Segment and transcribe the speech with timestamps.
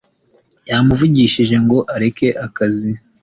[0.69, 2.91] yamuvugishije ngo areke akazi